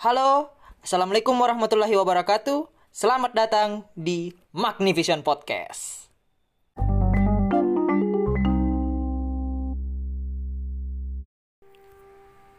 [0.00, 0.48] Halo,
[0.80, 2.64] Assalamualaikum warahmatullahi wabarakatuh.
[2.88, 6.08] Selamat datang di Magnivision Podcast.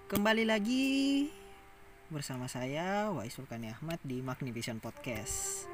[0.05, 0.85] Kembali lagi
[2.13, 5.65] bersama saya Wais Sulkani Ahmad di Magnivision Podcast.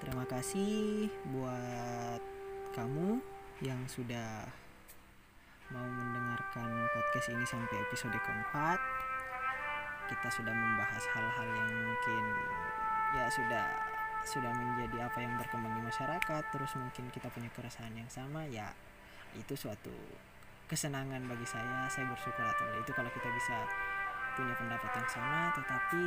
[0.00, 2.24] Terima kasih buat
[2.72, 3.20] kamu
[3.60, 4.48] yang sudah
[5.68, 8.80] mau mendengarkan podcast ini sampai episode keempat
[10.06, 12.24] kita sudah membahas hal-hal yang mungkin
[13.14, 13.66] ya sudah
[14.26, 18.74] sudah menjadi apa yang berkembang di masyarakat terus mungkin kita punya keresahan yang sama ya
[19.38, 19.94] itu suatu
[20.66, 21.86] kesenangan bagi saya.
[21.86, 23.56] Saya bersyukur atau itu kalau kita bisa
[24.36, 26.02] punya pendapat yang sama tetapi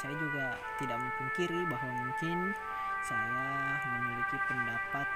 [0.00, 2.38] saya juga tidak memungkiri bahwa mungkin
[3.04, 3.44] saya
[3.84, 5.06] memiliki pendapat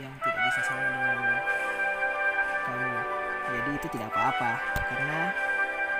[0.00, 1.18] yang tidak bisa sama dengan
[2.64, 2.94] kamu.
[3.52, 4.52] Jadi itu tidak apa-apa
[4.88, 5.20] karena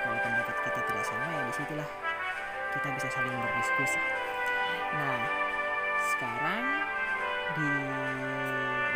[0.03, 1.89] kalau pendapat kita tidak sama ya di situlah
[2.75, 4.01] kita bisa saling berdiskusi.
[4.93, 5.21] Nah
[6.13, 6.65] sekarang
[7.55, 7.71] di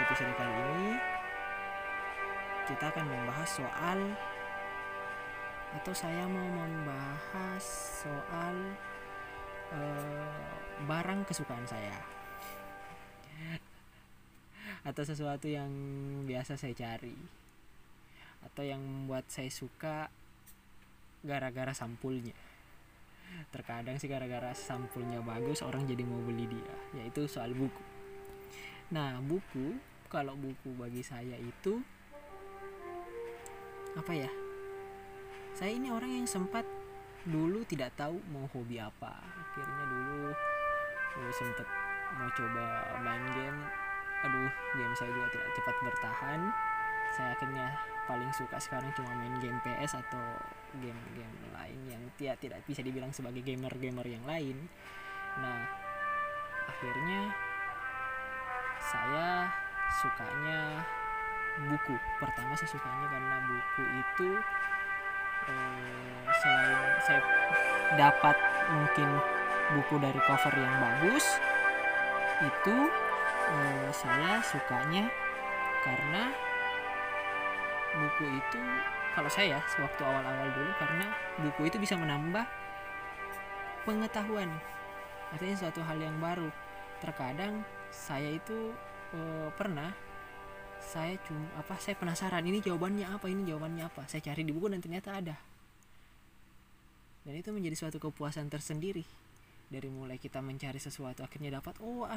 [0.03, 0.89] episode kali ini
[2.67, 3.99] kita akan membahas soal
[5.77, 7.63] atau saya mau membahas
[8.03, 8.55] soal
[9.71, 10.41] uh,
[10.87, 11.99] barang kesukaan saya.
[14.87, 15.69] Atau sesuatu yang
[16.23, 17.15] biasa saya cari.
[18.47, 20.07] Atau yang membuat saya suka
[21.27, 22.31] gara-gara sampulnya.
[23.51, 26.75] Terkadang sih gara-gara sampulnya bagus orang jadi mau beli dia.
[26.95, 27.83] Yaitu soal buku.
[28.95, 29.75] Nah buku
[30.07, 31.83] kalau buku bagi saya itu
[33.99, 34.31] apa ya?
[35.51, 36.63] Saya ini orang yang sempat
[37.27, 39.19] dulu tidak tahu mau hobi apa.
[39.19, 40.31] Akhirnya dulu
[41.19, 41.67] oh, sempat
[42.15, 42.65] mau coba
[43.03, 43.59] main game.
[44.23, 46.41] Aduh game saya juga tidak cepat bertahan
[47.17, 47.73] saya akhirnya
[48.05, 50.37] paling suka sekarang cuma main game PS atau
[50.77, 54.69] game-game lain yang tidak tidak bisa dibilang sebagai gamer-gamer yang lain.
[55.41, 55.65] Nah,
[56.69, 57.33] akhirnya
[58.79, 59.49] saya
[59.97, 60.85] sukanya
[61.67, 61.95] buku.
[62.21, 64.29] Pertama saya sukanya karena buku itu
[65.49, 67.21] eh, selain saya
[67.97, 68.37] dapat
[68.71, 69.09] mungkin
[69.73, 71.25] buku dari cover yang bagus,
[72.45, 72.77] itu
[73.51, 75.09] eh, saya sukanya
[75.83, 76.31] karena
[77.97, 78.59] buku itu
[79.17, 81.07] kalau saya sewaktu awal-awal dulu karena
[81.41, 82.45] buku itu bisa menambah
[83.81, 84.51] pengetahuan.
[85.33, 86.53] Artinya suatu hal yang baru.
[87.01, 88.73] Terkadang saya itu
[89.15, 89.89] e, pernah
[90.77, 93.25] saya cuma apa saya penasaran ini jawabannya apa?
[93.25, 94.05] Ini jawabannya apa?
[94.05, 95.35] Saya cari di buku dan ternyata ada.
[97.25, 99.03] Dan itu menjadi suatu kepuasan tersendiri.
[99.67, 102.07] Dari mulai kita mencari sesuatu akhirnya dapat oh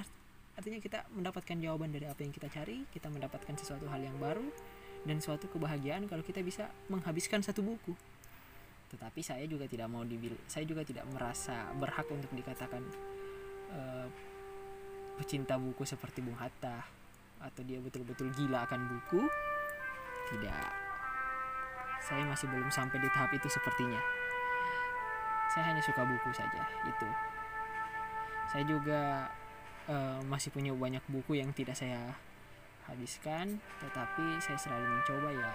[0.54, 4.44] artinya kita mendapatkan jawaban dari apa yang kita cari kita mendapatkan sesuatu hal yang baru
[5.04, 7.96] dan suatu kebahagiaan kalau kita bisa menghabiskan satu buku.
[8.90, 12.82] Tetapi saya juga tidak mau dibil, saya juga tidak merasa berhak untuk dikatakan
[13.70, 14.06] uh,
[15.20, 16.82] pecinta buku seperti Bung Hatta
[17.40, 19.22] atau dia betul-betul gila akan buku.
[20.34, 20.68] Tidak.
[22.00, 24.00] Saya masih belum sampai di tahap itu sepertinya.
[25.50, 27.08] Saya hanya suka buku saja, itu.
[28.50, 29.30] Saya juga
[29.90, 32.14] uh, masih punya banyak buku yang tidak saya
[32.90, 35.50] habiskan tetapi saya selalu mencoba ya.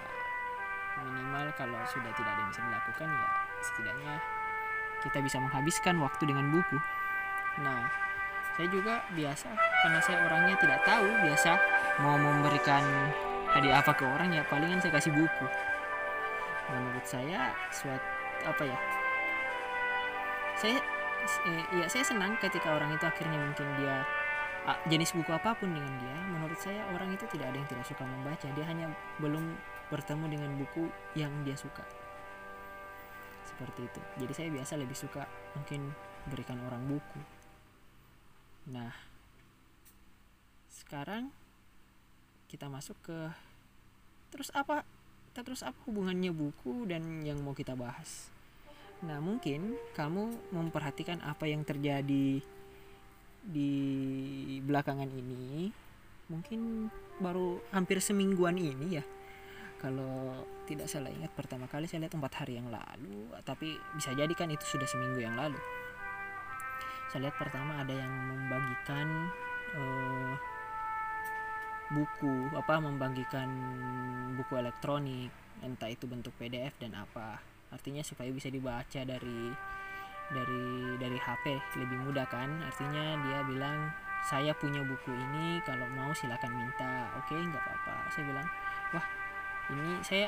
[0.96, 3.28] Minimal kalau sudah tidak ada yang bisa dilakukan ya
[3.60, 4.14] setidaknya
[5.04, 6.78] kita bisa menghabiskan waktu dengan buku.
[7.60, 7.84] Nah
[8.56, 9.52] saya juga biasa
[9.84, 11.50] karena saya orangnya tidak tahu biasa
[12.00, 12.80] mau memberikan
[13.52, 15.46] hadiah apa ke orang ya palingan saya kasih buku.
[16.72, 18.00] Menurut saya suat
[18.48, 18.78] apa ya
[20.56, 20.80] saya
[21.46, 24.02] eh, ya saya senang ketika orang itu akhirnya mungkin dia
[24.90, 28.02] jenis buku apa pun dengan dia menurut saya orang itu tidak ada yang tidak suka
[28.02, 28.46] membaca.
[28.50, 28.86] Dia hanya
[29.22, 29.54] belum
[29.90, 31.86] bertemu dengan buku yang dia suka.
[33.46, 34.00] Seperti itu.
[34.18, 35.22] Jadi saya biasa lebih suka
[35.54, 35.94] mungkin
[36.26, 37.20] berikan orang buku.
[38.74, 38.90] Nah
[40.70, 41.30] sekarang
[42.50, 43.18] kita masuk ke
[44.30, 44.82] terus apa
[45.34, 48.34] terus apa hubungannya buku dan yang mau kita bahas?
[49.06, 52.42] Nah mungkin kamu memperhatikan apa yang terjadi
[53.46, 53.74] di
[54.66, 55.70] belakangan ini
[56.26, 56.90] mungkin
[57.22, 59.04] baru hampir semingguan ini ya.
[59.76, 63.30] Kalau tidak salah ingat pertama kali saya lihat empat hari yang lalu.
[63.46, 65.60] Tapi bisa jadi kan itu sudah seminggu yang lalu.
[67.12, 69.30] Saya lihat pertama ada yang membagikan
[69.78, 70.32] uh,
[71.92, 73.48] buku apa membagikan
[74.34, 75.30] buku elektronik.
[75.62, 77.38] Entah itu bentuk PDF dan apa.
[77.70, 79.52] Artinya supaya bisa dibaca dari
[80.32, 80.66] dari
[80.98, 81.44] dari HP
[81.78, 82.48] lebih mudah kan.
[82.64, 83.78] Artinya dia bilang
[84.26, 87.06] saya punya buku ini kalau mau silakan minta.
[87.14, 87.94] Oke okay, nggak apa-apa.
[88.10, 88.48] Saya bilang
[88.90, 89.06] wah
[89.70, 90.26] ini saya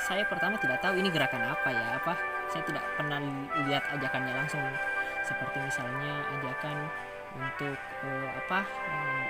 [0.00, 2.14] saya pertama tidak tahu ini gerakan apa ya apa
[2.48, 3.20] saya tidak pernah
[3.68, 4.64] lihat ajakannya langsung.
[5.28, 6.76] Seperti misalnya ajakan
[7.36, 9.22] untuk uh, apa um,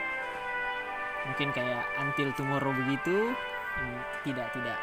[1.26, 3.34] mungkin kayak until tomorrow begitu
[3.82, 4.78] hmm, tidak tidak.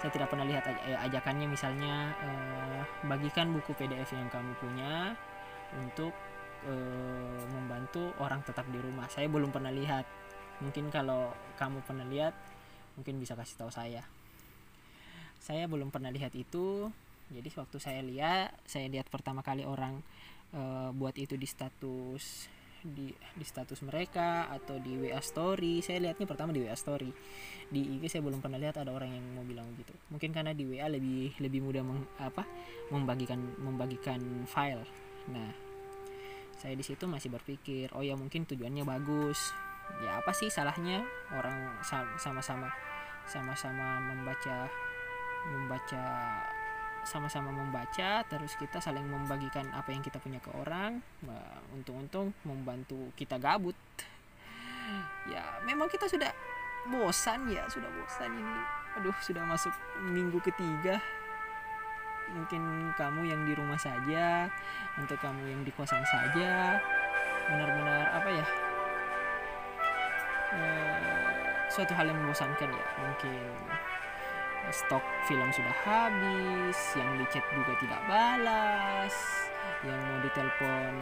[0.00, 5.12] Saya tidak pernah lihat aj ajakannya misalnya uh, bagikan buku PDF yang kamu punya
[5.76, 6.16] untuk
[6.66, 9.06] uh, membantu orang tetap di rumah.
[9.08, 10.04] Saya belum pernah lihat.
[10.60, 11.30] Mungkin kalau
[11.60, 12.34] kamu pernah lihat
[12.96, 14.02] mungkin bisa kasih tahu saya.
[15.38, 16.90] Saya belum pernah lihat itu.
[17.26, 19.98] Jadi waktu saya lihat saya lihat pertama kali orang
[20.54, 22.54] uh, buat itu di status
[22.86, 25.82] di di status mereka atau di WA story.
[25.82, 27.10] Saya lihatnya pertama di WA story.
[27.66, 30.62] Di IG saya belum pernah lihat ada orang yang mau bilang gitu mungkin karena di
[30.62, 32.46] WA lebih lebih mudah meng, apa?
[32.94, 34.86] Membagikan membagikan file.
[35.34, 35.65] Nah
[36.56, 39.52] saya di situ masih berpikir oh ya mungkin tujuannya bagus.
[40.02, 41.78] Ya apa sih salahnya orang
[42.16, 42.72] sama-sama
[43.26, 44.66] sama-sama membaca
[45.46, 46.04] membaca
[47.06, 50.98] sama-sama membaca terus kita saling membagikan apa yang kita punya ke orang
[51.70, 53.78] untung-untung membantu kita gabut.
[55.30, 56.34] Ya memang kita sudah
[56.90, 58.58] bosan ya sudah bosan ini.
[58.98, 59.70] Aduh sudah masuk
[60.02, 60.98] minggu ketiga
[62.34, 64.50] mungkin kamu yang di rumah saja
[64.98, 66.80] untuk kamu yang di kosan saja.
[67.46, 68.46] Benar-benar apa ya
[70.56, 70.62] e,
[71.70, 72.86] suatu hal yang membosankan ya.
[72.98, 73.52] Mungkin
[74.74, 79.14] stok film sudah habis yang di chat juga tidak balas
[79.86, 80.92] yang mau ditelepon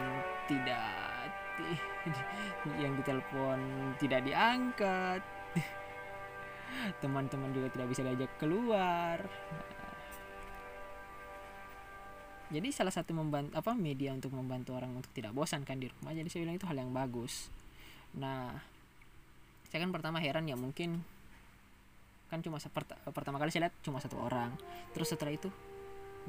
[0.45, 1.29] tidak
[2.83, 3.59] yang ditelepon
[3.97, 5.21] tidak diangkat.
[7.01, 9.17] Teman-teman juga tidak bisa diajak keluar
[12.53, 16.13] jadi salah satu membantu apa media untuk membantu orang untuk tidak bosan kan di rumah.
[16.13, 17.49] Jadi saya bilang itu hal yang bagus.
[18.13, 18.53] Nah
[19.73, 21.01] saya kan pertama heran ya mungkin
[22.29, 24.53] kan cuma seperti pertama kali saya lihat cuma satu orang.
[24.93, 25.49] Terus setelah itu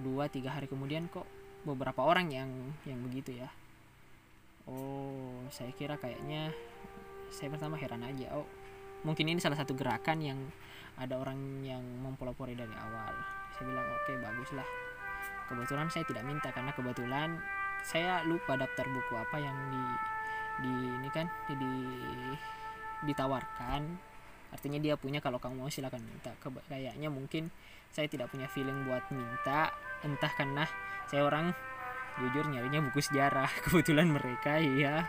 [0.00, 1.28] dua tiga hari kemudian kok
[1.68, 2.48] beberapa orang yang
[2.88, 3.52] yang begitu ya.
[4.64, 6.48] Oh saya kira kayaknya
[7.28, 8.32] saya pertama heran aja.
[8.40, 8.48] Oh
[9.04, 10.40] mungkin ini salah satu gerakan yang
[10.96, 13.12] ada orang yang mempelopori dari awal.
[13.52, 14.86] Saya bilang oke okay, bagus lah
[15.46, 17.38] kebetulan saya tidak minta karena kebetulan
[17.87, 19.82] saya lupa daftar buku apa yang di
[20.66, 21.75] di ini kan di
[23.06, 23.82] ditawarkan.
[24.50, 26.32] Artinya dia punya kalau kamu mau silakan minta.
[26.70, 27.52] Kayaknya mungkin
[27.93, 29.75] saya tidak punya feeling buat minta.
[30.02, 30.64] Entah karena
[31.06, 31.52] saya orang
[32.16, 33.50] jujur nyarinya buku sejarah.
[33.64, 35.04] Kebetulan mereka ya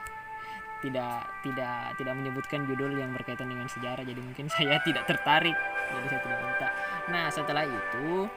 [0.78, 4.04] tidak tidak tidak menyebutkan judul yang berkaitan dengan sejarah.
[4.04, 5.56] Jadi mungkin saya tidak tertarik.
[5.90, 6.70] Jadi saya tidak minta.
[7.08, 8.28] Nah setelah itu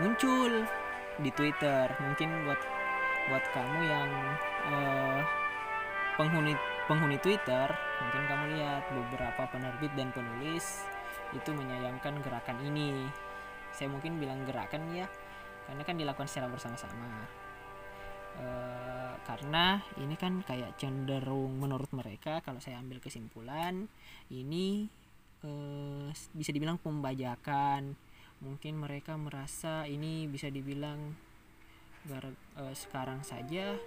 [0.00, 0.64] muncul
[1.20, 2.60] di Twitter mungkin buat
[3.28, 4.10] buat kamu yang
[4.72, 5.20] uh,
[6.16, 6.54] penghuni
[6.86, 7.70] penghuni Twitter,
[8.02, 10.84] mungkin kamu lihat beberapa penerbit dan penulis
[11.32, 13.08] itu menyayangkan gerakan ini.
[13.72, 15.08] Saya mungkin bilang gerakan ya,
[15.64, 17.24] karena kan dilakukan secara bersama-sama.
[18.36, 18.46] E,
[19.24, 23.88] karena ini kan kayak cenderung menurut mereka kalau saya ambil kesimpulan
[24.28, 24.88] ini
[25.40, 25.50] e,
[26.36, 27.96] bisa dibilang pembajakan.
[28.42, 31.14] Mungkin mereka merasa ini bisa dibilang
[32.10, 33.78] e, sekarang saja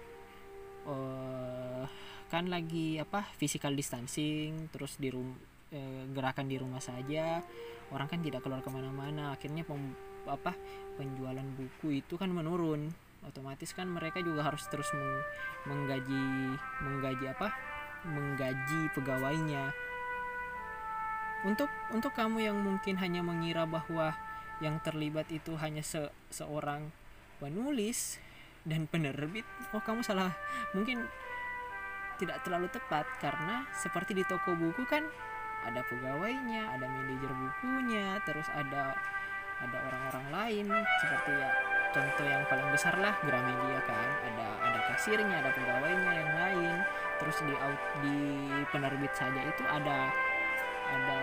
[0.88, 1.84] uh,
[2.32, 5.36] kan lagi apa physical distancing terus di rum
[5.68, 7.44] e, gerakan di rumah saja
[7.92, 9.94] orang kan tidak keluar ke mana-mana akhirnya pem,
[10.26, 10.56] apa
[10.98, 12.90] penjualan buku itu kan menurun.
[13.26, 15.22] Otomatis kan mereka juga harus terus meng,
[15.66, 16.24] menggaji
[16.82, 17.50] menggaji apa
[18.06, 19.74] menggaji pegawainya.
[21.46, 24.14] Untuk untuk kamu yang mungkin hanya mengira bahwa
[24.64, 26.88] yang terlibat itu hanya se, seorang
[27.38, 28.16] penulis
[28.64, 29.44] dan penerbit.
[29.76, 30.32] Oh kamu salah.
[30.72, 31.04] Mungkin
[32.16, 35.04] tidak terlalu tepat karena seperti di toko buku kan
[35.68, 38.96] ada pegawainya, ada manajer bukunya, terus ada
[39.60, 40.66] ada orang-orang lain.
[41.00, 41.50] Seperti ya
[41.92, 44.08] contoh yang paling besar lah Gramedia kan.
[44.32, 46.74] Ada ada kasirnya ada pegawainya yang lain.
[47.16, 48.18] Terus di out di
[48.72, 50.12] penerbit saja itu ada
[50.86, 51.16] ada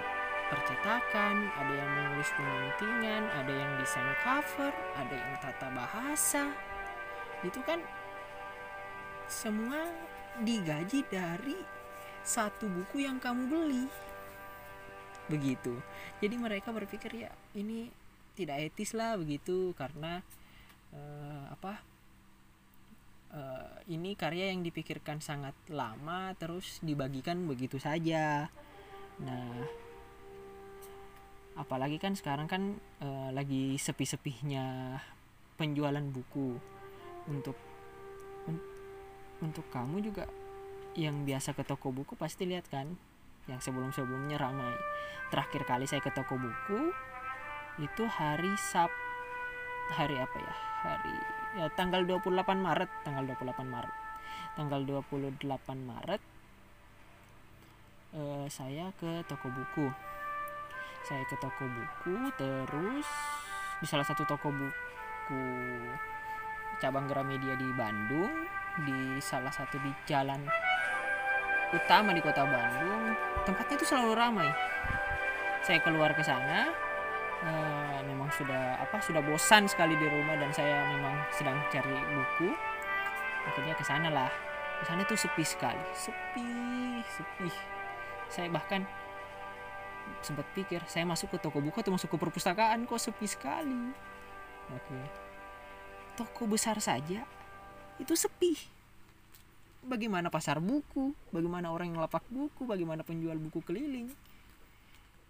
[0.53, 6.53] percetakan ada yang menulis penyuntingan ada yang desain cover ada yang tata bahasa.
[7.41, 7.81] Itu kan
[9.25, 9.89] semua
[10.45, 11.57] digaji dari
[12.21, 13.85] satu buku yang kamu beli.
[15.27, 15.73] Begitu.
[16.21, 17.89] Jadi mereka berpikir ya ini
[18.37, 19.73] tidak etis lah begitu.
[19.73, 20.21] Karena
[20.93, 21.81] uh, apa
[23.33, 28.53] uh, ini karya yang dipikirkan sangat lama terus dibagikan begitu saja.
[29.17, 29.82] Nah
[31.53, 34.97] apalagi kan sekarang kan uh, lagi sepi-sepinya
[35.57, 36.57] penjualan buku.
[37.29, 37.55] Untuk
[39.39, 40.27] untuk kamu juga
[40.93, 42.97] yang biasa ke toko buku pasti lihat kan?
[43.45, 44.73] Yang sebelum-sebelumnya ramai.
[45.29, 46.93] Terakhir kali saya ke toko buku
[47.81, 49.01] itu hari Sabtu
[49.93, 50.55] hari apa ya?
[50.83, 51.15] Hari
[51.53, 53.95] ya tanggal 28 Maret tanggal 28 Maret.
[54.53, 55.41] Tanggal 28
[55.81, 56.21] Maret
[58.13, 60.12] eh, saya ke toko buku
[61.03, 63.07] saya ke toko buku terus
[63.83, 65.43] di salah satu toko buku
[66.79, 68.31] cabang Gramedia di Bandung
[68.87, 70.39] di salah satu di jalan
[71.75, 74.49] utama di kota Bandung tempatnya itu selalu ramai.
[75.63, 76.71] Saya keluar ke sana
[77.43, 82.49] eh, memang sudah apa sudah bosan sekali di rumah dan saya memang sedang cari buku.
[83.43, 84.31] Akhirnya ke sana lah
[84.79, 86.47] ke sana tuh sepi sekali sepi
[87.03, 87.51] sepi.
[88.31, 88.87] Saya bahkan
[90.21, 92.85] sempat pikir saya masuk ke toko buku atau masuk ke perpustakaan?
[92.85, 93.89] Kok sepi sekali?
[94.69, 94.99] Oke.
[96.13, 97.25] Toko besar saja.
[97.97, 98.53] Itu sepi.
[99.83, 101.11] Bagaimana pasar buku?
[101.33, 102.63] Bagaimana orang yang lapak buku?
[102.63, 104.11] Bagaimana penjual buku keliling?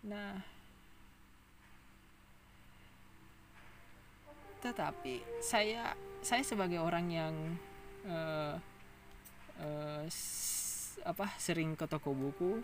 [0.03, 0.53] Nah
[4.63, 5.91] tetapi saya
[6.23, 7.35] saya sebagai orang yang
[8.07, 8.55] uh,
[9.59, 10.03] uh,
[11.03, 12.63] apa sering ke toko buku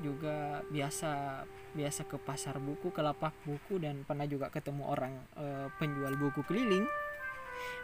[0.00, 1.44] juga biasa
[1.76, 6.44] biasa ke pasar buku ke lapak buku dan pernah juga ketemu orang uh, penjual buku
[6.44, 6.84] keliling.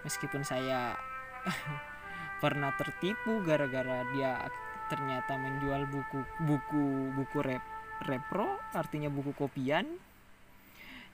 [0.04, 0.96] Meskipun saya
[2.42, 4.44] pernah tertipu gara-gara dia
[4.90, 6.84] ternyata menjual buku buku
[7.16, 7.64] buku rep
[8.02, 9.86] repro artinya buku kopian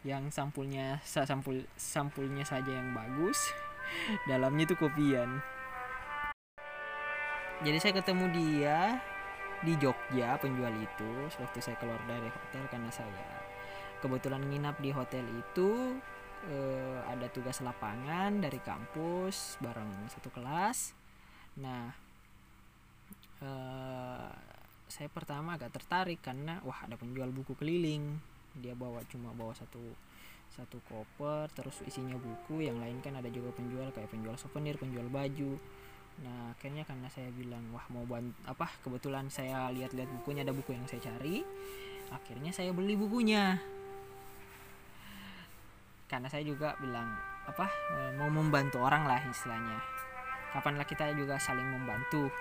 [0.06, 3.38] yang sampulnya sampul sampulnya saja yang bagus
[4.30, 5.42] dalamnya itu kopian.
[7.58, 9.02] Jadi saya ketemu dia
[9.66, 13.10] di Jogja penjual itu waktu saya keluar dari hotel karena saya
[13.98, 15.98] kebetulan nginap di hotel itu
[16.46, 20.94] eh, ada tugas lapangan dari kampus bareng satu kelas.
[21.58, 21.90] Nah
[23.42, 24.30] eh,
[24.88, 28.18] saya pertama agak tertarik karena wah ada penjual buku keliling.
[28.58, 29.82] Dia bawa cuma bawa satu
[30.48, 35.04] satu koper terus isinya buku yang lain kan ada juga penjual kayak penjual souvenir penjual
[35.06, 35.60] baju
[36.18, 40.74] nah akhirnya karena saya bilang wah mau bantu apa kebetulan saya lihat-lihat bukunya ada buku
[40.74, 41.46] yang saya cari
[42.12, 43.60] akhirnya saya beli bukunya.
[46.08, 47.08] Karena saya juga bilang
[47.44, 49.78] apa eh, mau membantu orang lah istilahnya.
[50.52, 52.32] Kapanlah kita juga saling membantu.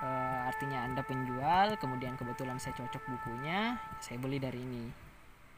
[0.00, 0.08] E,
[0.48, 4.88] artinya anda penjual kemudian kebetulan saya cocok bukunya saya beli dari ini.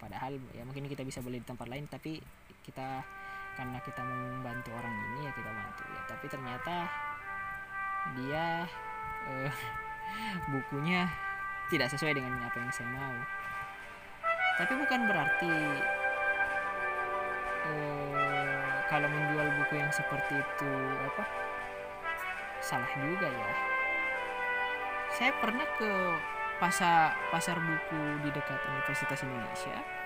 [0.03, 2.19] Padahal ya mungkin kita bisa beli di tempat lain tapi
[2.67, 3.07] kita
[3.57, 6.01] karena kita membantu orang ini ya kita bantu ya.
[6.09, 6.75] Tapi ternyata
[8.19, 8.47] dia
[9.29, 9.53] uh,
[10.53, 11.09] bukunya
[11.69, 13.17] tidak sesuai dengan apa yang saya mau.
[14.61, 15.55] Tapi bukan berarti
[17.69, 20.73] uh, kalau menjual buku yang seperti itu
[21.13, 21.25] apa
[22.61, 23.53] salah juga ya.
[25.13, 25.93] Saya pernah ke
[26.57, 30.02] pasar pasar buku di dekat Universitas Indonesia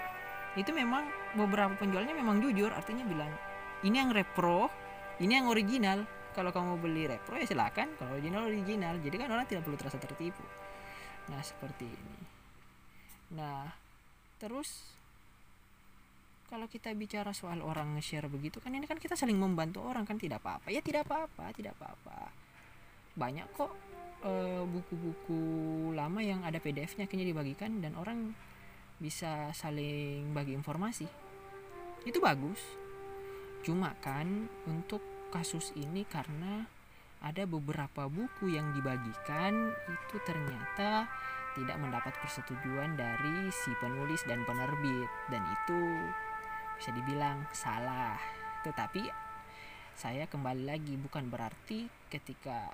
[0.56, 1.04] itu memang
[1.36, 3.28] beberapa penjualnya memang jujur artinya bilang
[3.84, 4.72] ini yang repro
[5.16, 6.04] ini yang original.
[6.36, 7.96] Kalau kamu beli repro ya silakan.
[7.96, 9.00] Kalau original original.
[9.00, 10.44] Jadi kan orang tidak perlu terasa tertipu.
[11.32, 12.18] Nah seperti ini.
[13.32, 13.72] Nah
[14.36, 14.92] terus
[16.46, 20.20] kalau kita bicara soal orang nge-share begitu kan ini kan kita saling membantu orang kan?
[20.20, 20.68] Tidak apa-apa.
[20.68, 22.28] Ya tidak apa-apa tidak apa-apa.
[23.16, 23.72] Banyak kok
[24.28, 28.36] eh, buku-buku uh, lama yang ada PDF-nya akhirnya dibagikan dan orang
[28.96, 31.06] bisa saling bagi informasi.
[32.06, 32.60] Itu bagus.
[33.66, 35.02] Cuma kan untuk
[35.34, 36.64] kasus ini karena
[37.20, 41.10] ada beberapa buku yang dibagikan itu ternyata
[41.56, 45.08] tidak mendapat persetujuan dari si penulis dan penerbit.
[45.32, 45.80] Dan itu
[46.76, 48.20] bisa dibilang salah.
[48.62, 49.08] Tetapi
[49.96, 52.68] saya kembali lagi bukan berarti ketika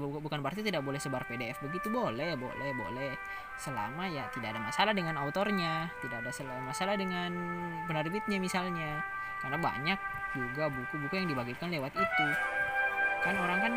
[0.00, 3.12] bukan berarti tidak boleh sebar PDF begitu boleh boleh boleh.
[3.60, 6.32] Selama ya tidak ada masalah dengan autornya tidak ada
[6.64, 7.30] masalah dengan
[7.84, 9.04] penerbitnya misalnya.
[9.44, 10.00] Karena banyak
[10.32, 12.26] juga buku-buku yang dibagikan lewat itu.
[13.20, 13.72] Kan orang kan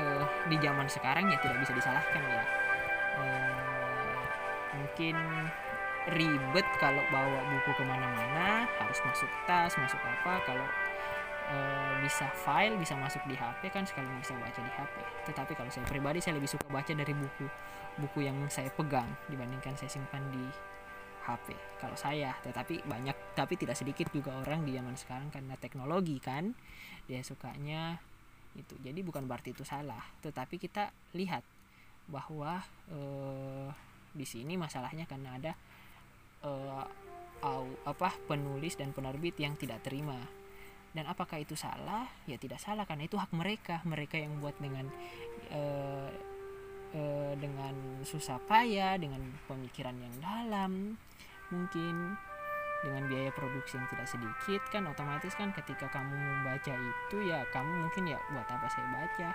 [0.00, 2.42] eh, di zaman sekarang ya tidak bisa disalahkan ya.
[3.20, 4.20] Eh,
[4.80, 5.16] mungkin
[6.08, 10.64] ribet kalau bawa buku ke mana-mana harus masuk tas masuk apa kalau
[11.50, 14.94] Eh, bisa file bisa masuk di HP kan sekalian bisa baca di HP
[15.26, 17.46] tetapi kalau saya pribadi saya lebih suka baca dari buku
[17.98, 20.46] buku yang saya pegang dibandingkan saya simpan di
[21.26, 21.50] HP
[21.82, 26.54] kalau saya tetapi banyak tapi tidak sedikit juga orang di zaman sekarang karena teknologi kan
[27.10, 27.98] dia sukanya
[28.54, 28.78] itu.
[28.78, 31.42] Jadi bukan berarti itu salah tetapi kita lihat
[32.06, 32.62] bahwa
[32.94, 33.68] uh,
[34.14, 35.52] di sini masalahnya karena ada
[36.46, 36.86] uh,
[37.42, 40.38] au, apa penulis dan penerbit yang tidak terima
[40.90, 42.10] dan apakah itu salah?
[42.26, 43.78] Ya tidak salah karena itu hak mereka.
[43.86, 44.90] Mereka yang buat dengan
[45.54, 46.10] uh,
[46.94, 50.98] uh, dengan susah payah dengan pemikiran yang dalam
[51.54, 52.18] mungkin.
[52.80, 57.68] Dengan biaya produksi yang tidak sedikit kan otomatis kan ketika kamu membaca itu ya kamu
[57.76, 59.30] mungkin ya buat apa saya baca?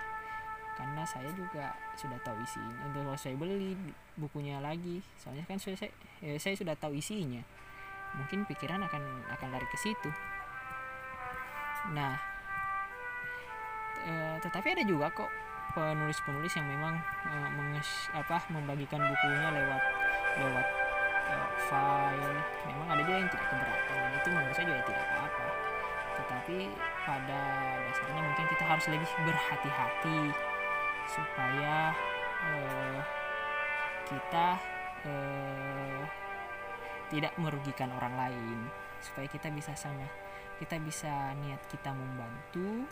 [0.74, 2.74] Karena saya juga sudah tahu isinya.
[2.90, 3.78] Untuk kalau saya beli
[4.18, 5.78] bukunya lagi soalnya kan saya,
[6.18, 7.38] ya, saya sudah tahu isinya.
[8.18, 10.10] Mungkin pikiran akan akan lari ke situ
[11.94, 12.18] nah
[14.06, 14.12] e,
[14.42, 15.30] tetapi ada juga kok
[15.76, 16.94] penulis-penulis yang memang
[17.26, 19.82] e, menges, apa membagikan bukunya lewat
[20.40, 20.66] lewat
[21.28, 21.34] e,
[21.68, 22.38] file.
[22.66, 25.46] Memang ada juga yang tidak keberatan dan itu menurut saya juga tidak apa-apa.
[26.16, 26.58] Tetapi
[27.04, 27.40] pada
[27.84, 30.20] dasarnya mungkin kita harus lebih berhati-hati
[31.06, 31.94] supaya
[32.42, 32.98] uh,
[34.06, 34.46] kita
[35.06, 36.02] uh,
[37.12, 38.58] tidak merugikan orang lain.
[38.98, 40.08] Supaya kita bisa sama
[40.56, 42.88] kita bisa niat kita membantu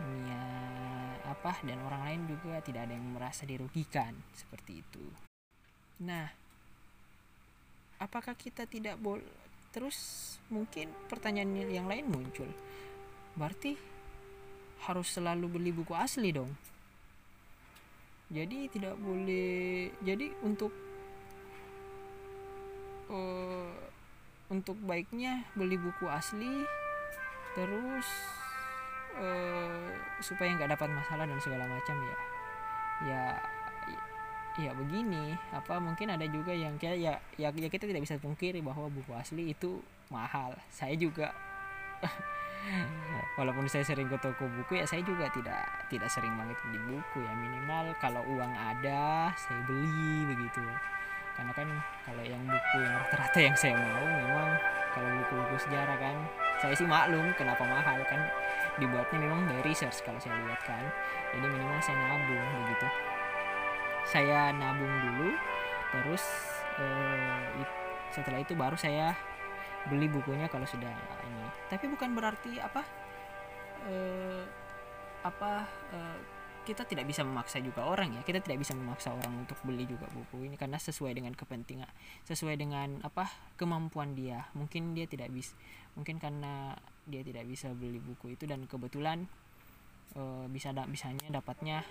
[0.00, 5.04] niat apa dan orang lain juga tidak ada yang merasa dirugikan seperti itu.
[6.02, 6.26] Nah
[8.00, 9.22] apakah kita tidak boleh
[9.70, 9.98] terus
[10.50, 12.50] mungkin pertanyaan yang lain muncul.
[13.38, 13.78] Berarti
[14.88, 16.50] harus selalu beli buku asli dong.
[18.30, 20.74] Jadi tidak boleh jadi untuk
[23.10, 23.74] uh,
[24.50, 26.79] untuk baiknya beli buku asli
[27.54, 28.06] terus
[29.18, 29.90] uh,
[30.22, 32.16] supaya nggak dapat masalah dan segala macam ya.
[33.00, 33.24] Ya
[34.60, 38.60] ya begini apa mungkin ada juga yang kayak ya ya, ya kita tidak bisa pungkiri
[38.60, 39.80] bahwa buku asli itu
[40.12, 40.54] mahal.
[40.70, 41.32] Saya juga.
[43.40, 47.18] Walaupun saya sering ke toko buku ya saya juga tidak tidak sering banget beli buku
[47.24, 47.32] ya.
[47.32, 50.60] Minimal kalau uang ada saya beli begitu.
[51.40, 51.68] Karena kan
[52.04, 54.50] kalau yang buku yang rata-rata yang saya mau memang
[54.92, 56.16] kalau buku-buku sejarah kan
[56.60, 58.20] saya sih maklum kenapa mahal kan?
[58.76, 60.84] Dibuatnya memang dari research kalau saya lihat kan?
[61.32, 62.86] Jadi minimal saya nabung begitu.
[64.04, 65.30] Saya nabung dulu
[65.90, 66.24] terus
[66.78, 67.66] eh,
[68.14, 69.16] setelah itu baru saya
[69.88, 70.92] beli bukunya kalau sudah
[71.24, 71.48] ini.
[71.72, 72.84] Tapi bukan berarti apa
[73.88, 74.44] uh,
[75.24, 75.64] apa
[75.96, 76.18] uh,
[76.70, 78.22] kita tidak bisa memaksa juga orang ya.
[78.22, 81.90] Kita tidak bisa memaksa orang untuk beli juga buku ini karena sesuai dengan kepentingan
[82.30, 83.26] sesuai dengan apa
[83.58, 84.46] kemampuan dia.
[84.54, 85.58] Mungkin dia tidak bisa
[85.98, 86.78] mungkin karena
[87.10, 89.26] dia tidak bisa beli buku itu dan kebetulan
[90.14, 91.82] uh, bisa da bisanya dapatnya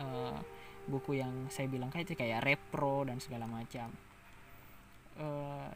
[0.00, 0.40] uh,
[0.88, 3.92] buku yang saya bilang kayak kayak repro dan segala macam.
[5.20, 5.68] Uh,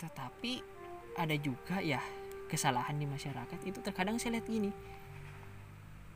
[0.00, 0.64] tetapi
[1.20, 2.00] ada juga ya
[2.48, 3.58] kesalahan di masyarakat.
[3.68, 4.72] Itu terkadang saya lihat gini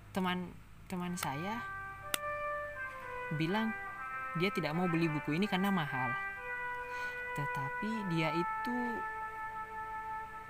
[0.09, 0.51] teman
[0.89, 1.61] teman saya
[3.37, 3.77] bilang
[4.41, 6.11] dia tidak mau beli buku ini karena mahal.
[7.37, 8.79] Tetapi dia itu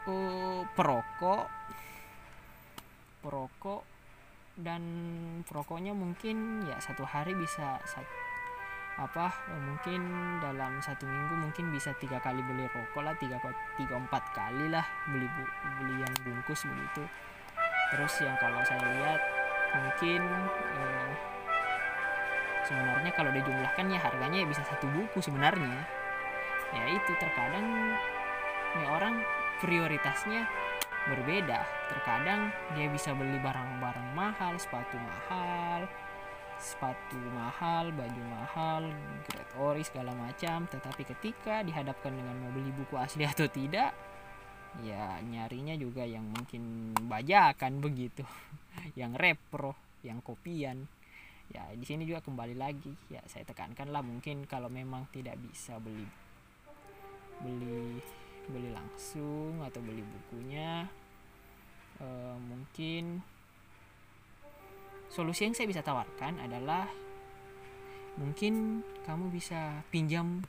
[0.07, 1.51] oh, perokok
[3.19, 3.83] perokok
[4.63, 4.83] dan
[5.43, 8.15] perokoknya mungkin ya satu hari bisa satu
[8.99, 9.31] apa
[9.63, 10.03] mungkin
[10.43, 13.39] dalam satu minggu mungkin bisa tiga kali beli rokok lah tiga
[13.79, 15.27] tiga empat kali lah beli
[15.83, 17.03] beli yang bungkus begitu.
[17.95, 19.38] Terus yang kalau saya lihat
[19.75, 20.23] mungkin
[20.79, 21.11] eh,
[22.69, 25.85] sebenarnya kalau dijumlahkan ya harganya ya bisa satu buku sebenarnya.
[26.69, 27.97] Ya itu terkadang
[28.77, 29.25] ya orang
[29.65, 30.45] prioritasnya
[31.09, 31.65] berbeda.
[31.89, 35.89] Terkadang dia bisa beli barang-barang mahal sepatu mahal
[36.59, 38.83] sepatu mahal, baju mahal,
[39.31, 40.67] grade ori segala macam.
[40.67, 43.95] Tetapi ketika dihadapkan dengan mau beli buku asli atau tidak,
[44.83, 48.27] ya nyarinya juga yang mungkin bajakan begitu,
[48.99, 49.75] yang repro,
[50.07, 50.87] yang kopian.
[51.49, 55.81] Ya di sini juga kembali lagi ya saya tekankan lah mungkin kalau memang tidak bisa
[55.81, 56.05] beli
[57.41, 58.05] beli
[58.53, 60.85] beli langsung atau beli bukunya
[62.05, 63.25] uh, mungkin
[65.09, 66.85] solusi yang saya bisa tawarkan adalah
[68.21, 70.45] mungkin kamu bisa pinjam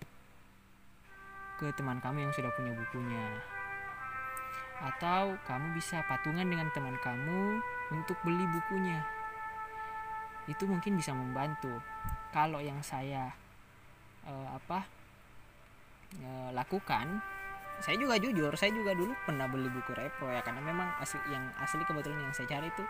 [1.61, 3.23] ke teman kamu yang sudah punya bukunya
[4.79, 7.59] atau kamu bisa patungan dengan teman kamu
[7.91, 9.03] untuk beli bukunya.
[10.47, 11.83] Itu mungkin bisa membantu.
[12.31, 13.35] Kalau yang saya
[14.23, 14.87] uh, apa
[16.23, 17.19] uh, lakukan
[17.79, 21.47] saya juga jujur saya juga dulu pernah beli buku repro ya karena memang asli yang
[21.63, 22.83] asli kebetulan yang saya cari itu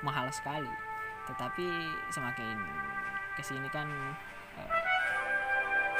[0.00, 0.70] mahal sekali.
[1.28, 1.66] Tetapi
[2.08, 2.56] semakin
[3.36, 3.88] ke sini kan
[4.56, 4.72] uh,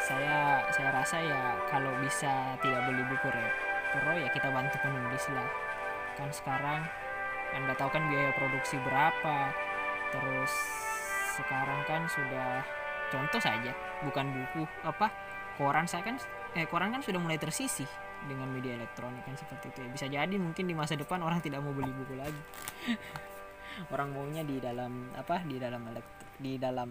[0.01, 5.49] saya saya rasa ya kalau bisa tidak beli buku repro ya kita bantu penulis lah.
[6.15, 6.81] Kan sekarang
[7.51, 9.51] anda tahu kan biaya produksi berapa.
[10.15, 10.53] Terus
[11.39, 12.63] sekarang kan sudah
[13.11, 13.73] contoh saja
[14.07, 15.11] bukan buku apa
[15.59, 16.17] koran saya kan
[16.55, 17.87] eh koran kan sudah mulai tersisih
[18.27, 19.89] dengan media elektronik kan seperti itu ya.
[19.91, 22.43] Bisa jadi mungkin di masa depan orang tidak mau beli buku lagi.
[23.95, 25.83] Orang maunya di dalam apa di dalam
[26.37, 26.91] di dalam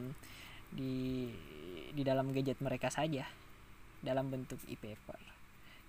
[0.71, 1.27] di
[1.91, 3.27] di dalam gadget mereka saja.
[3.99, 5.19] Dalam bentuk e-paper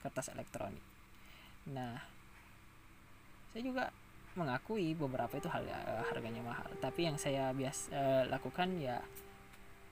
[0.03, 1.00] kertas elektronik
[1.69, 2.01] nah
[3.51, 3.85] saya juga
[4.39, 6.71] mengakui beberapa itu hal uh, harganya mahal.
[6.79, 9.03] Tapi yang saya biasa uh, lakukan ya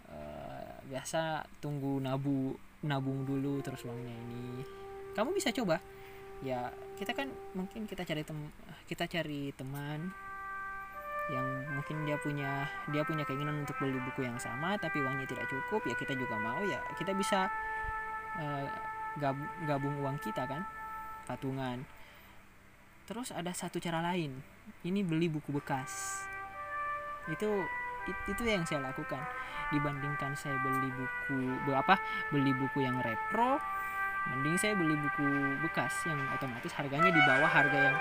[0.09, 2.55] uh, biasa tunggu nabu
[2.87, 4.63] nabung dulu terus uangnya ini.
[5.19, 5.83] Kamu bisa coba.
[6.47, 7.27] Ya kita kan
[7.59, 8.39] mungkin kita cari tem
[8.87, 10.15] kita cari teman
[11.29, 11.45] yang
[11.77, 15.85] mungkin dia punya dia punya keinginan untuk beli buku yang sama tapi uangnya tidak cukup
[15.85, 17.53] ya kita juga mau ya kita bisa
[18.41, 18.65] uh,
[19.21, 20.65] gab- gabung uang kita kan
[21.29, 21.85] patungan.
[23.05, 24.33] Terus ada satu cara lain.
[24.85, 26.25] Ini beli buku bekas.
[27.29, 27.69] Itu
[28.09, 29.21] itu yang saya lakukan.
[29.69, 32.01] Dibandingkan saya beli buku apa
[32.33, 33.61] beli buku yang repro
[34.29, 35.29] mending saya beli buku
[35.65, 37.97] bekas yang otomatis harganya di bawah harga yang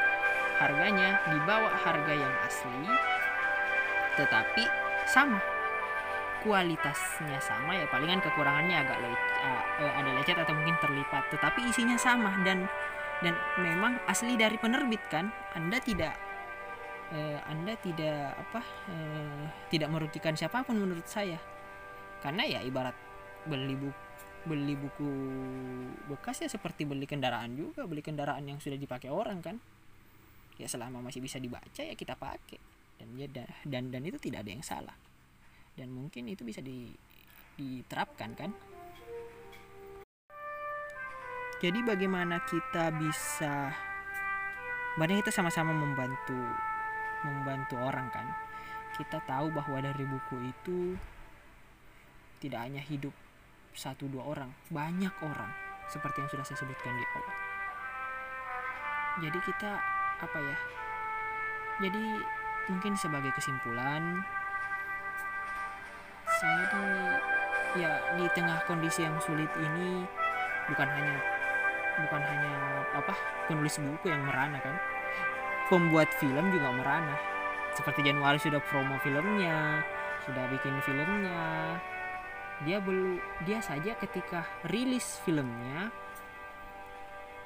[0.59, 2.87] harganya di bawah harga yang asli
[4.17, 4.63] tetapi
[5.07, 5.39] sama.
[6.37, 11.97] Kualitasnya sama ya palingan kekurangannya agak le uh, ada lecet atau mungkin terlipat tetapi isinya
[11.97, 12.69] sama dan
[13.25, 16.13] dan memang asli dari penerbit kan anda tidak
[17.13, 21.39] uh, anda tidak apa uh, tidak merugikan siapa pun menurut saya.
[22.19, 22.95] Karena ya ibarat
[23.47, 24.05] beli buku
[24.47, 25.11] beli buku
[26.07, 29.57] bekas ya seperti beli kendaraan juga beli kendaraan yang sudah dipakai orang kan.
[30.57, 32.59] Ya selama masih bisa dibaca ya kita pakai.
[32.97, 33.27] Dan ya
[33.65, 34.97] dan dan itu tidak ada yang salah.
[35.77, 36.89] Dan mungkin itu bisa di,
[37.53, 38.49] diterapkan kan
[41.57, 43.73] jadi bagaimana kita bisa
[44.93, 46.37] banyak kita sama-sama membantu
[47.25, 48.29] membantu orang kan?
[48.93, 50.93] Kita tahu bahwa dari buku itu
[52.37, 53.13] tidak hanya hidup
[53.73, 55.49] satu dua orang banyak orang
[55.89, 57.35] seperti yang sudah saya sebutkan di awal.
[59.25, 59.71] Jadi kita
[60.17, 60.57] apa ya
[61.77, 62.05] jadi
[62.69, 64.21] mungkin sebagai kesimpulan
[66.37, 66.85] saya di
[67.81, 70.05] ya di tengah kondisi yang sulit ini
[70.69, 71.36] bukan hanya
[72.05, 72.53] bukan hanya
[72.93, 73.13] apa
[73.49, 74.75] penulis buku yang merana kan?
[75.67, 77.17] Pembuat film juga merana.
[77.73, 79.83] Seperti Januari sudah promo filmnya
[80.27, 81.79] sudah bikin filmnya.
[82.67, 85.87] Dia belum dia saja ketika rilis filmnya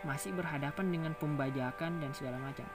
[0.02, 2.66] masih berhadapan dengan pembajakan dan segala macam.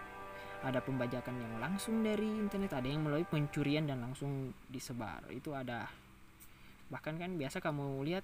[0.62, 5.26] Ada pembajakan yang langsung dari internet ada yang melalui pencurian dan langsung disebar.
[5.34, 5.90] Itu ada
[6.86, 8.22] bahkan kan biasa kamu lihat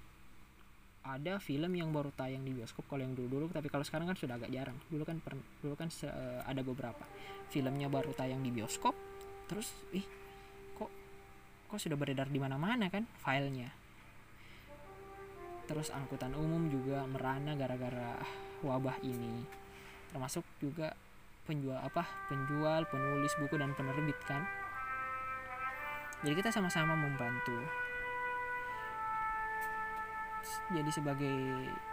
[1.03, 4.15] ada film yang baru tayang di bioskop kalau yang dulu dulu tapi kalau sekarang kan
[4.15, 4.79] sudah agak jarang.
[4.87, 6.07] Dulu kan per, dulu kan se,
[6.47, 7.03] ada beberapa
[7.51, 8.95] filmnya baru tayang di bioskop
[9.51, 10.07] terus ih
[10.79, 10.89] kok
[11.67, 13.67] kok sudah beredar di mana mana kan filenya.
[15.67, 18.19] Terus angkutan umum juga merana gara-gara
[18.63, 19.43] wabah ini.
[20.11, 20.95] Termasuk juga
[21.43, 24.47] penjual apa penjual penulis buku dan penerbit kan.
[26.23, 27.82] Jadi kita sama-sama membantu
[30.71, 31.37] jadi sebagai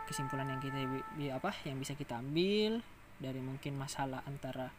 [0.06, 0.78] kesimpulan yang kita
[1.34, 2.82] apa yang bisa kita ambil
[3.20, 4.72] dari mungkin masalah antara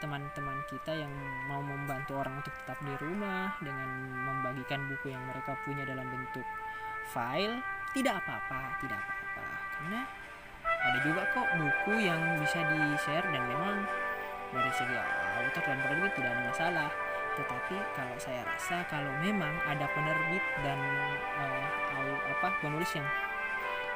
[0.00, 1.12] teman-teman uh, kita yang
[1.44, 3.88] mau membantu orang untuk tetap di rumah dengan
[4.24, 6.46] membagikan buku yang mereka punya dalam bentuk
[7.12, 7.60] file
[7.92, 9.44] tidak apa-apa tidak apa-apa.
[9.76, 10.00] Karena
[10.64, 13.76] ada juga kok buku yang bisa di share dan memang
[14.54, 16.90] dari segi author dan penerbit tidak ada masalah
[17.34, 20.78] tetapi kalau saya rasa kalau memang ada penerbit dan
[21.34, 21.64] uh,
[22.30, 23.06] apa penulis yang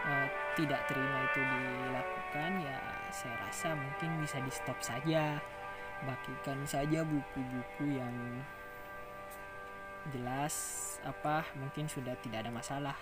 [0.07, 0.27] uh,
[0.59, 2.79] tidak terima itu dilakukan ya
[3.15, 5.39] saya rasa mungkin bisa di stop saja.
[5.99, 8.15] Bagikan saja buku-buku yang
[10.15, 10.55] jelas
[11.03, 12.97] apa mungkin sudah tidak ada masalah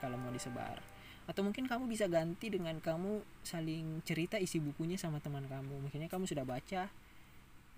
[0.00, 0.80] kalau mau disebar.
[1.28, 5.86] Atau mungkin kamu bisa ganti dengan kamu saling cerita isi bukunya sama teman kamu.
[5.86, 6.88] Mungkinnya kamu sudah baca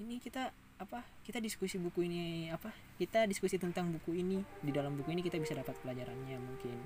[0.03, 4.39] ini kita apa kita diskusi buku ini apa kita diskusi tentang buku ini.
[4.59, 6.77] Di dalam buku ini kita bisa dapat pelajarannya mungkin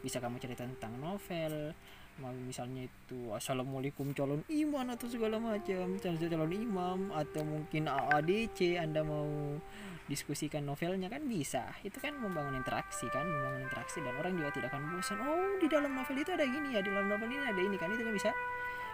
[0.00, 1.76] bisa kamu cerita tentang novel
[2.22, 5.98] mau misalnya itu assalamualaikum calon iman atau segala macam.
[5.98, 9.58] Calon imam atau mungkin AADC anda mau
[10.06, 11.74] diskusikan novelnya kan bisa.
[11.82, 13.24] Itu kan membangun interaksi kan?
[13.24, 15.18] Membangun interaksi dan orang juga tidak akan bosan.
[15.24, 17.88] Oh di dalam novel itu ada gini ya di dalam novel ini ada ini kan?
[17.90, 18.30] Itu kan bisa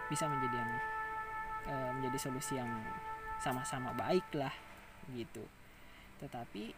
[0.09, 0.71] bisa menjadi yang
[1.67, 2.71] e, menjadi solusi yang
[3.41, 4.53] sama-sama baik lah
[5.11, 5.41] gitu
[6.21, 6.71] tetapi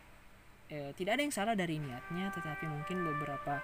[0.71, 3.59] e, tidak ada yang salah dari niatnya tetapi mungkin beberapa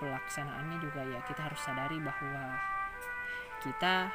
[0.00, 2.56] pelaksanaannya juga ya kita harus sadari bahwa
[3.60, 4.08] kita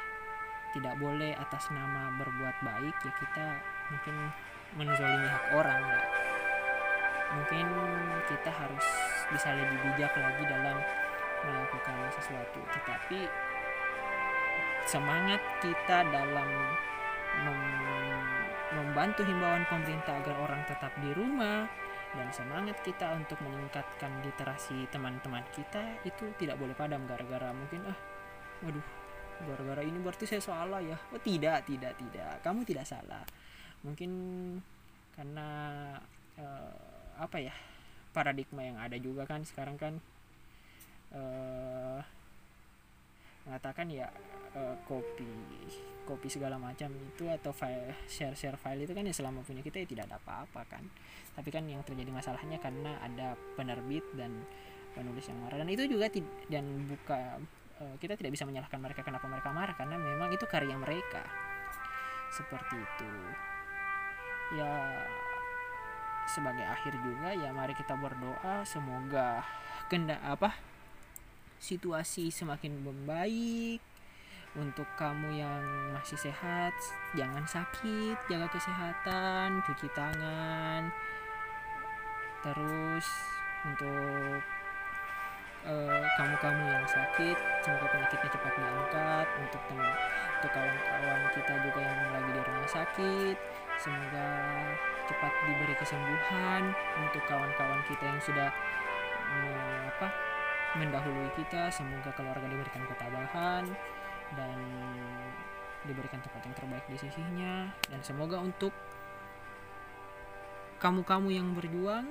[0.74, 3.46] tidak boleh atas nama berbuat baik ya kita
[3.94, 4.16] mungkin
[4.74, 6.02] menzolimi hak orang ya.
[7.38, 7.66] mungkin
[8.26, 8.86] kita harus
[9.30, 10.78] bisa lebih bijak lagi dalam
[11.46, 13.30] melakukan sesuatu tetapi
[14.86, 16.50] semangat kita dalam
[17.44, 17.60] mem
[18.76, 21.64] membantu himbauan pemerintah agar orang tetap di rumah
[22.12, 27.98] dan semangat kita untuk meningkatkan literasi teman-teman kita itu tidak boleh padam gara-gara mungkin ah
[28.64, 28.84] waduh
[29.44, 30.96] gara-gara ini berarti saya salah ya.
[31.12, 32.40] Oh tidak tidak tidak.
[32.40, 33.20] Kamu tidak salah.
[33.84, 34.10] Mungkin
[35.12, 35.48] karena
[36.40, 36.72] uh,
[37.20, 37.52] apa ya
[38.12, 39.94] paradigma yang ada juga kan sekarang kan
[41.12, 42.00] uh,
[43.46, 44.10] mengatakan ya
[44.58, 45.30] uh, kopi
[46.06, 49.82] kopi segala macam itu atau file share share file itu kan ya selama punya kita
[49.82, 50.84] ya tidak ada apa-apa kan.
[51.34, 54.46] Tapi kan yang terjadi masalahnya karena ada penerbit dan
[54.94, 55.58] penulis yang marah.
[55.60, 56.06] Dan itu juga
[56.46, 57.42] dan buka
[57.82, 61.26] uh, kita tidak bisa menyalahkan mereka kenapa mereka marah karena memang itu karya mereka.
[62.30, 63.12] Seperti itu.
[64.54, 64.72] Ya
[66.26, 68.62] sebagai akhir juga ya mari kita berdoa.
[68.62, 69.42] Semoga
[69.90, 70.54] kenda apa
[71.58, 73.80] situasi semakin membaik
[74.56, 76.72] untuk kamu yang masih sehat
[77.12, 80.88] jangan sakit jaga kesehatan cuci tangan.
[82.40, 83.06] Terus
[83.68, 84.40] untuk
[85.68, 89.26] eh, kamu-kamu yang sakit semoga penyakitnya cepat diangkat.
[89.44, 89.92] Untuk teman
[90.36, 93.36] untuk kawan-kawan kita juga yang lagi di rumah sakit
[93.76, 94.28] semoga
[95.04, 96.62] cepat diberi kesembuhan.
[97.04, 98.48] Untuk kawan-kawan kita yang sudah
[99.36, 100.25] uh, apa
[100.76, 103.64] mendahului kita semoga keluarga diberikan ketabahan
[104.36, 104.58] dan
[105.86, 107.70] diberikan tempat yang terbaik di sisinya.
[107.88, 108.74] Dan semoga untuk
[110.76, 112.06] kamu-kamu yang berjuang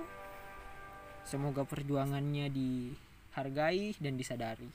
[1.26, 2.94] semoga perjuangannya di
[3.34, 4.70] hargai dan disadari.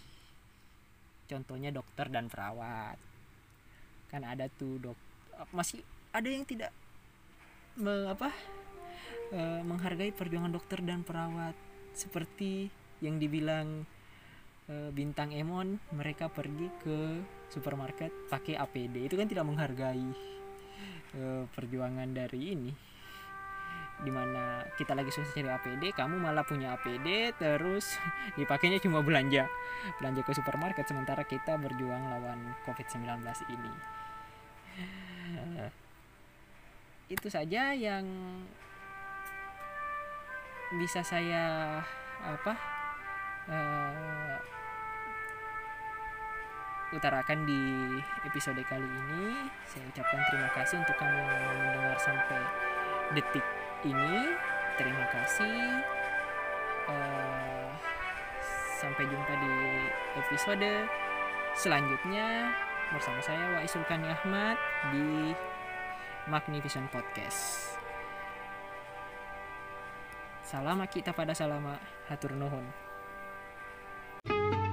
[1.30, 2.98] Contohnya dokter dan perawat.
[4.10, 4.98] Kan ada tuh dok
[5.54, 6.74] masih ada yang tidak
[7.78, 8.12] me,
[9.30, 11.54] e, menghargai perjuangan dokter dan perawat.
[11.94, 13.84] Seperti yang dibilang
[14.68, 16.98] e, bintang Emon mereka pergi ke
[17.50, 20.08] supermarket pakai APD itu kan tidak menghargai
[21.16, 22.72] e, perjuangan dari ini.
[24.00, 27.84] Di mana kita lagi susah cari APD kamu malah punya APD terus
[28.38, 29.44] dipakainya cuma belanja.
[30.00, 33.20] Belanja ke supermarket sementara kita berjuang lawan COVID-19
[33.52, 33.72] ini.
[37.10, 38.06] Itu saja yang
[40.70, 41.82] bisa saya
[42.22, 42.79] apa
[43.50, 44.38] uh,
[46.94, 47.62] utarakan di
[48.26, 49.50] episode kali ini.
[49.66, 52.42] Saya ucapkan terima kasih untuk kamu yang mendengar sampai
[53.14, 53.46] detik
[53.86, 54.34] ini.
[54.78, 55.58] Terima kasih.
[56.90, 57.70] Uh,
[58.80, 59.54] sampai jumpa di
[60.16, 60.72] episode
[61.52, 62.56] selanjutnya
[62.90, 64.56] bersama saya Waisul Kani Ahmad
[64.90, 65.36] di
[66.26, 67.76] Magnificent Podcast.
[70.42, 71.78] Salam kita pada salama.
[72.10, 72.89] Hatur nuhun
[74.26, 74.69] Thank you.